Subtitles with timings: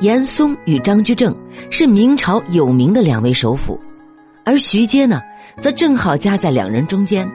[0.00, 1.34] 严嵩与张居正
[1.70, 3.78] 是明朝有名的两位首辅，
[4.44, 5.20] 而徐阶呢，
[5.58, 7.30] 则正好夹在两人中间。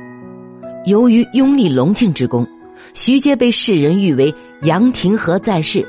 [0.86, 2.48] 由于拥立隆庆之功，
[2.96, 4.34] 徐阶被世人誉为
[4.64, 5.88] 杨廷和在世，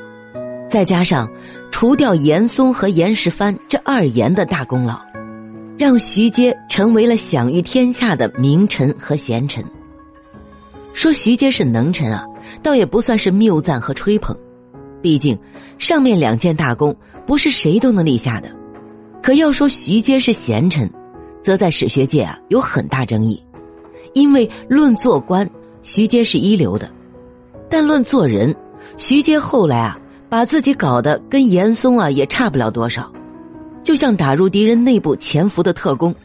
[0.69, 1.27] 再加上
[1.71, 4.99] 除掉严嵩和严世蕃这二严的大功劳，
[5.79, 9.63] 让徐阶成为了享誉天下的名臣和贤臣。
[10.93, 12.23] 说徐阶是能臣啊，
[12.61, 14.35] 倒也不算是谬赞和吹捧，
[15.01, 15.37] 毕竟。
[15.77, 16.95] 上面两件大功
[17.25, 18.49] 不是谁都能立下的，
[19.21, 20.91] 可要说徐阶是贤臣，
[21.43, 23.39] 则在史学界啊有很大争议。
[24.13, 25.47] 因为论做官，
[25.83, 26.87] 徐阶是一流的；
[27.69, 28.55] 但论做人，
[28.97, 29.99] 徐阶后来啊
[30.29, 33.11] 把自己搞得跟严嵩啊也差不了多少，
[33.83, 36.15] 就像打入敌人内部潜伏的特工，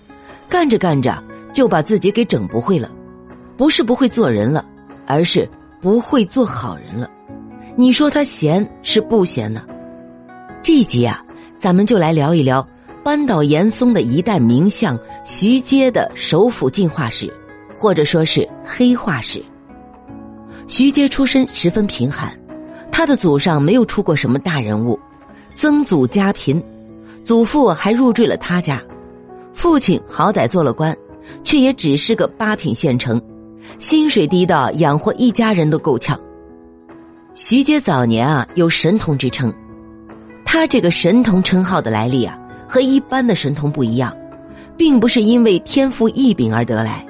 [0.48, 2.91] 干着干着就把自己给整不会了，
[3.59, 4.64] 不是不会做人了，
[5.06, 5.47] 而是
[5.78, 7.11] 不会做好人了。
[7.75, 9.62] 你说他闲是不闲呢？
[10.62, 11.25] 这一集啊，
[11.59, 12.67] 咱们就来聊一聊
[13.03, 17.33] 扳倒严嵩的一代名相徐阶的首辅进化史，
[17.75, 19.42] 或者说是黑化史。
[20.69, 22.39] 徐阶出身十分贫寒，
[22.91, 25.01] 他的祖上没有出过什么大人物，
[25.55, 26.62] 曾祖家贫，
[27.25, 28.83] 祖父还入赘了他家，
[29.55, 30.95] 父亲好歹做了官，
[31.42, 33.20] 却也只是个八品县城，
[33.79, 36.20] 薪水低到养活一家人都够呛。
[37.34, 39.50] 徐阶早年啊有神童之称，
[40.44, 44.14] 他这个神童称号的来历啊和一般的神童不一样，
[44.77, 47.06] 并不是因为天赋异禀而得来，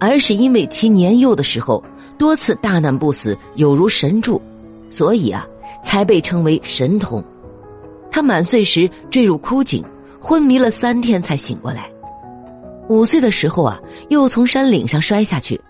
[0.00, 1.82] 而是因为其年幼的时候
[2.18, 4.42] 多次大难不死，有如神助，
[4.90, 5.46] 所以啊
[5.80, 7.22] 才被称为神童。
[8.10, 9.84] 他满岁时坠入枯井，
[10.20, 11.88] 昏迷了三天才醒过来。
[12.88, 15.60] 五岁的时候啊又从山岭上摔下去，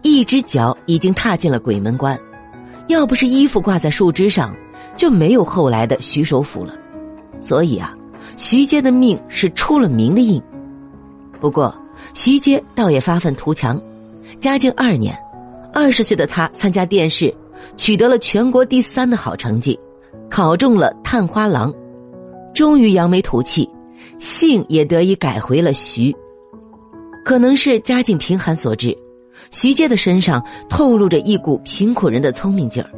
[0.00, 2.18] 一只脚已经踏进了鬼门关。
[2.88, 4.54] 要不是衣服挂在树枝上，
[4.96, 6.74] 就没有后来的徐首府了。
[7.40, 7.94] 所以啊，
[8.36, 10.40] 徐阶的命是出了名的硬。
[11.40, 11.74] 不过，
[12.14, 13.80] 徐阶倒也发愤图强。
[14.40, 15.18] 嘉靖二年，
[15.72, 17.34] 二十岁的他参加殿试，
[17.76, 19.78] 取得了全国第三的好成绩，
[20.30, 21.72] 考中了探花郎，
[22.54, 23.68] 终于扬眉吐气，
[24.18, 26.14] 姓也得以改回了徐。
[27.24, 28.96] 可能是家境贫寒所致。
[29.50, 32.90] 徐阶的身上透露着一股贫苦人的聪明劲儿，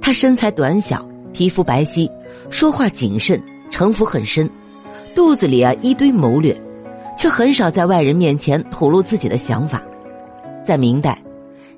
[0.00, 2.10] 他身材短小，皮肤白皙，
[2.50, 4.48] 说话谨慎，城府很深，
[5.14, 6.56] 肚子里啊一堆谋略，
[7.16, 9.82] 却很少在外人面前吐露自己的想法。
[10.64, 11.20] 在明代，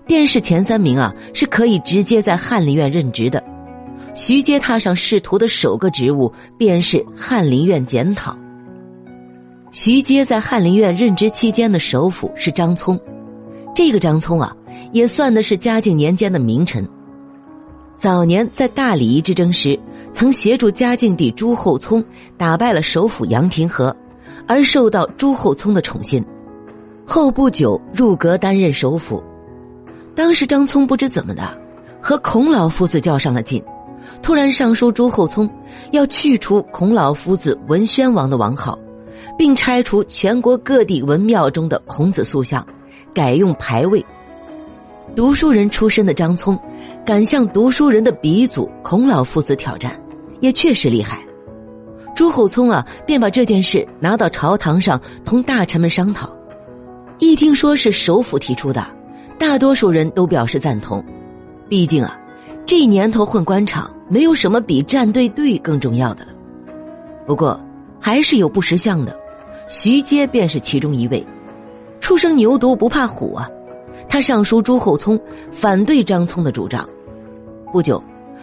[0.07, 3.43] 殿试前三名啊是可以直接在翰林院任职的。
[4.15, 8.37] 徐阶踏上仕途的首个职务便是翰林院检讨。
[9.71, 13.01] 徐阶在翰林院任职期间的首辅是张聪。
[13.83, 14.55] 这个张聪啊，
[14.93, 16.87] 也算的是嘉靖年间的名臣。
[17.97, 19.81] 早年在大礼仪之争时，
[20.13, 22.05] 曾协助嘉靖帝朱厚熜
[22.37, 23.97] 打败了首辅杨廷和，
[24.47, 26.23] 而受到朱厚熜的宠信。
[27.07, 29.25] 后不久入阁担任首辅。
[30.15, 31.43] 当时张聪不知怎么的，
[32.03, 33.65] 和孔老夫子较上了劲，
[34.21, 35.49] 突然上书朱厚熜，
[35.93, 38.79] 要去除孔老夫子文宣王的王号，
[39.39, 42.63] 并拆除全国各地文庙中的孔子塑像。
[43.15, 44.05] 改用牌位。
[45.15, 46.59] 读书人出身的张聪，
[47.05, 50.01] 敢向读书人的鼻祖孔老夫子挑战，
[50.41, 51.21] 也确实厉害。
[52.15, 56.31] 朱厚熜啊，便把这件事拿到朝堂上同大臣们商讨。
[57.19, 58.87] 一听说是首辅提出的，
[59.39, 61.05] 大多数人都表示赞同。
[61.69, 62.19] 毕竟啊，
[62.65, 66.31] 这年头混官场，没有什么比站对队更重要的了。
[67.27, 67.61] 不过，
[67.99, 69.19] 还是有不识相的，
[69.69, 71.27] 徐阶便是其中一位。
[72.11, 73.49] 初生牛犊不怕虎啊！
[74.09, 75.17] 他上书朱厚熜，
[75.53, 76.85] 反对张聪的主张。
[77.73, 78.03] 不久，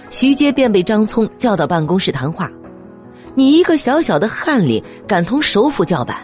[0.09, 2.49] 徐阶便被张聪叫到办公室谈话
[3.35, 6.15] ：“你一个小小的翰林，敢同首辅叫板，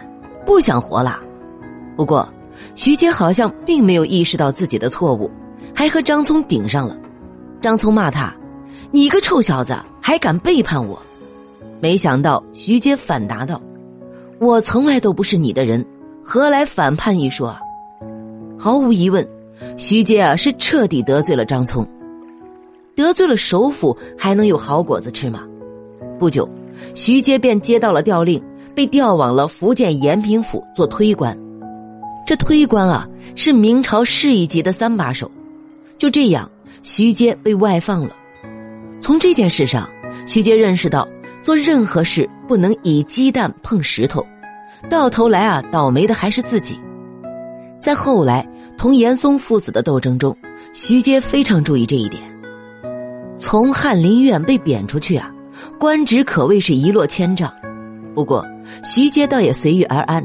[0.46, 1.20] 不想活了？”
[1.98, 2.26] 不过，
[2.76, 5.30] 徐阶好像并没有意识到自己的错误，
[5.74, 6.96] 还和张聪顶上了。
[7.60, 8.34] 张聪骂他
[8.90, 10.98] ：“你个臭小子，还敢背叛我！”
[11.78, 13.60] 没想到徐阶反答道
[14.40, 15.84] ：“我从来都不是你的人。”
[16.26, 17.54] 何来反叛一说？
[18.58, 19.28] 毫无疑问，
[19.76, 21.86] 徐阶啊是彻底得罪了张聪，
[22.96, 25.46] 得罪了首辅，还能有好果子吃吗？
[26.18, 26.48] 不久，
[26.94, 28.42] 徐阶便接到了调令，
[28.74, 31.38] 被调往了福建延平府做推官。
[32.26, 33.06] 这推官啊，
[33.36, 35.30] 是明朝市一级的三把手。
[35.98, 36.50] 就这样，
[36.82, 38.16] 徐阶被外放了。
[38.98, 39.86] 从这件事上，
[40.26, 41.06] 徐阶认识到，
[41.42, 44.24] 做任何事不能以鸡蛋碰石头。
[44.88, 46.78] 到头来啊，倒霉的还是自己。
[47.80, 48.46] 在后来
[48.76, 50.36] 同严嵩父子的斗争中，
[50.72, 52.22] 徐阶非常注意这一点。
[53.36, 55.30] 从翰林院被贬出去啊，
[55.78, 57.52] 官职可谓是一落千丈。
[58.14, 58.46] 不过
[58.84, 60.24] 徐阶倒也随遇而安，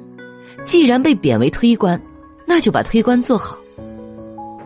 [0.64, 2.00] 既然被贬为推官，
[2.46, 3.58] 那就把推官做好。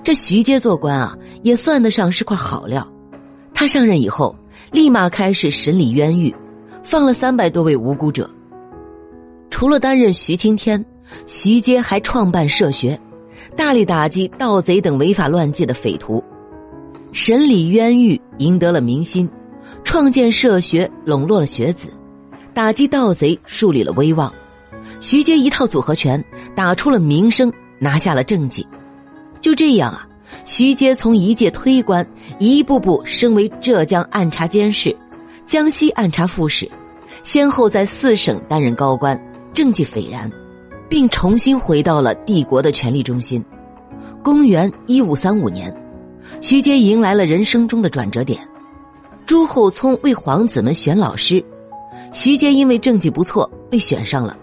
[0.03, 2.85] 这徐阶做官啊，也算得上是块好料。
[3.53, 4.35] 他上任以后，
[4.71, 6.35] 立马开始审理冤狱，
[6.83, 8.29] 放了三百多位无辜者。
[9.53, 10.83] 除了担任徐青天，
[11.27, 12.99] 徐阶还创办社学，
[13.55, 16.23] 大力打击盗贼等违法乱纪的匪徒，
[17.11, 19.27] 审理冤狱，赢得了民心；
[19.83, 21.89] 创建社学，笼络了学子；
[22.51, 24.33] 打击盗贼，树立了威望。
[24.99, 26.21] 徐阶一套组合拳，
[26.55, 28.65] 打出了名声，拿下了政绩。
[29.39, 30.07] 就这样啊，
[30.45, 32.03] 徐阶从一介推官，
[32.39, 34.93] 一步步升为浙江按察监事、
[35.45, 36.67] 江西按察副使，
[37.21, 39.15] 先后在四省担任高官，
[39.53, 40.29] 政绩斐然，
[40.89, 43.43] 并重新回到了帝国的权力中心。
[44.23, 45.73] 公元一五三五年，
[46.41, 48.39] 徐阶迎来了人生中的转折点。
[49.25, 51.43] 朱厚熜为皇子们选老师，
[52.11, 54.37] 徐阶因为政绩不错被选上了，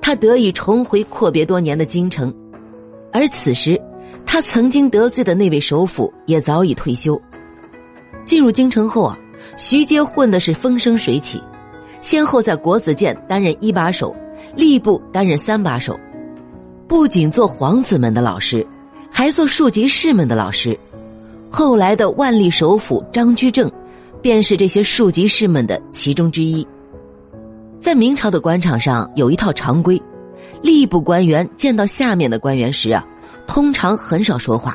[0.00, 2.32] 他得以重回阔别多年的京城，
[3.12, 3.80] 而此时。
[4.26, 7.20] 他曾经得罪的那位首辅也早已退休。
[8.24, 9.18] 进入京城后啊，
[9.58, 11.42] 徐阶混的是风生水起，
[12.00, 14.16] 先后在国子监担任一把手，
[14.56, 15.98] 吏部担任三把手，
[16.86, 18.66] 不仅做皇子们的老师，
[19.10, 20.78] 还做庶吉士们的老师。
[21.50, 23.70] 后来的万历首辅张居正，
[24.20, 26.66] 便是这些庶吉士们的其中之一。
[27.78, 30.00] 在明朝的官场上有一套常规，
[30.62, 33.04] 吏部官员见到下面的官员时啊。
[33.46, 34.74] 通常很少说话，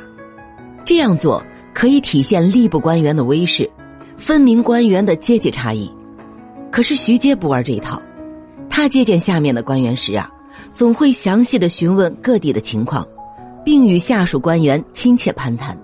[0.85, 3.67] 这样做可以体现吏部官员的威势，
[4.15, 5.91] 分明官员的阶级差异。
[6.71, 7.99] 可是徐阶不玩这一套，
[8.79, 10.31] 他接见下面的官员时啊，
[10.71, 13.05] 总会详细的询问各地的情况，
[13.65, 15.77] 并与下属官员亲切攀谈。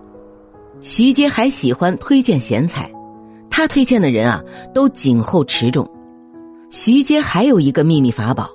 [0.79, 2.89] 徐阶还喜欢推荐贤才，
[3.49, 4.41] 他推荐的人啊
[4.73, 5.85] 都谨厚持重。
[6.69, 8.49] 徐阶还有一个秘密法宝，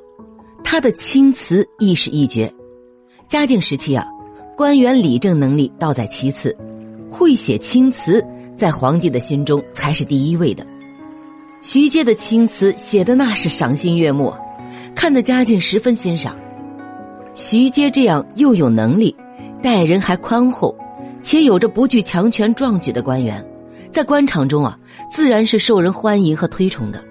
[0.65, 2.51] 他的青词亦是一绝。
[3.29, 4.07] 嘉靖时期啊。
[4.57, 6.57] 官员理政能力倒在其次，
[7.11, 8.25] 会写青词
[8.57, 10.67] 在皇帝的心中才是第一位的。
[11.63, 14.33] 徐阶的青词写的那是赏心悦目，
[14.95, 16.35] 看得嘉靖十分欣赏。
[17.35, 19.15] 徐阶这样又有能力，
[19.63, 20.75] 待人还宽厚，
[21.23, 23.45] 且有着不惧强权壮举的官员，
[23.93, 24.79] 在官场中啊，
[25.11, 27.05] 自然是受人欢迎和推崇的。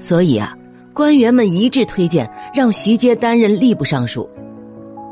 [0.00, 0.56] 所以啊，
[0.92, 4.28] 官员们一致推荐让徐阶担任吏部尚书，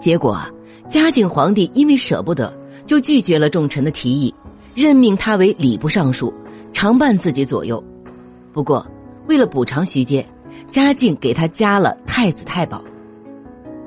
[0.00, 0.50] 结果啊。
[0.88, 2.52] 嘉靖皇帝因为舍不得，
[2.86, 4.32] 就拒绝了众臣的提议，
[4.72, 6.32] 任命他为礼部尚书，
[6.72, 7.82] 常伴自己左右。
[8.56, 8.86] 不过，
[9.28, 10.26] 为了补偿徐阶，
[10.70, 12.82] 嘉靖给他加了太子太保。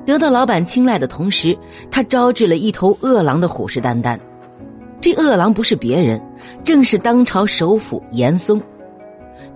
[0.06, 1.58] 得到老板青睐的同时，
[1.90, 4.16] 他招致了一头饿狼的虎视眈眈。
[5.00, 6.22] 这饿狼不是别人，
[6.62, 8.62] 正是当朝首辅严嵩。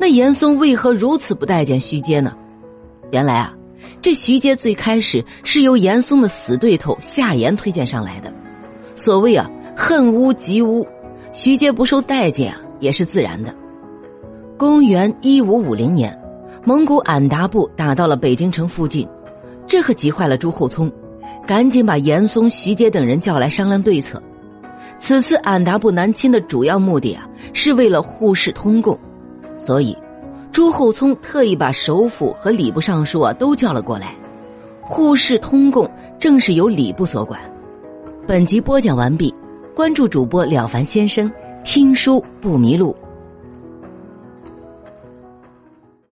[0.00, 2.34] 那严嵩为何如此不待见徐阶呢？
[3.12, 3.54] 原来啊。
[4.02, 8.32] 这徐阶最开始是由严嵩的死对头夏言推荐上来的。
[8.96, 10.84] 所谓啊，恨屋及乌，
[11.32, 13.54] 徐阶不受待见啊，也是自然的。
[14.64, 16.18] 公元一五五零年，
[16.64, 19.06] 蒙古俺答部打到了北京城附近，
[19.66, 20.90] 这可急坏了朱厚熜，
[21.46, 24.22] 赶紧把严嵩、徐阶等人叫来商量对策。
[24.98, 28.98] 此次俺答部南侵的主要目的啊，是为了护市通贡，
[29.58, 29.94] 所以。
[30.50, 34.14] 朱厚熜特意把首辅和礼部尚书啊都叫了过来，
[34.80, 35.86] 护市通贡
[36.18, 37.38] 正是由礼部所管。
[38.26, 39.34] 本集播讲完毕，
[39.76, 41.30] 关注主播了凡先生，
[41.64, 42.96] 听书不迷路。